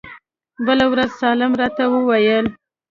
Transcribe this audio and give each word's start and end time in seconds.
بله 0.65 0.85
ورځ 0.91 1.11
سالم 1.19 1.51
راته 1.61 1.83
وويل. 1.93 2.45